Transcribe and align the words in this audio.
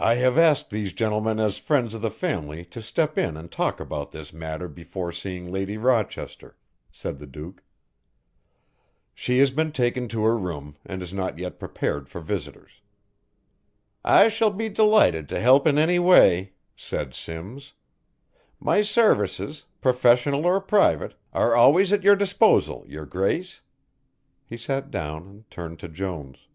"I 0.00 0.14
have 0.14 0.36
asked 0.36 0.70
these 0.70 0.92
gentlemen 0.92 1.38
as 1.38 1.58
friends 1.58 1.94
of 1.94 2.02
the 2.02 2.10
family 2.10 2.64
to 2.64 2.82
step 2.82 3.16
in 3.16 3.36
and 3.36 3.48
talk 3.48 3.78
about 3.78 4.10
this 4.10 4.32
matter 4.32 4.66
before 4.66 5.12
seeing 5.12 5.52
Lady 5.52 5.76
Rochester," 5.78 6.56
said 6.90 7.18
the 7.18 7.28
Duke. 7.28 7.62
"She 9.14 9.38
has 9.38 9.52
been 9.52 9.70
taken 9.70 10.08
to 10.08 10.24
her 10.24 10.36
room, 10.36 10.74
and 10.84 11.00
is 11.00 11.14
not 11.14 11.38
yet 11.38 11.60
prepared 11.60 12.08
for 12.08 12.20
visitors." 12.20 12.80
"I 14.04 14.26
shall 14.28 14.50
be 14.50 14.68
delighted 14.68 15.28
to 15.28 15.38
help 15.38 15.64
in 15.64 15.78
any 15.78 16.00
way," 16.00 16.54
said 16.74 17.14
Simms; 17.14 17.74
"my 18.58 18.82
services, 18.82 19.62
professional 19.80 20.44
or 20.44 20.60
private, 20.60 21.14
are 21.32 21.54
always 21.54 21.92
at 21.92 22.02
your 22.02 22.16
disposal, 22.16 22.84
your 22.88 23.06
grace." 23.06 23.60
He 24.44 24.56
sat 24.56 24.90
down 24.90 25.22
and 25.28 25.50
turned 25.52 25.78
to 25.78 25.88
Jones. 25.88 26.48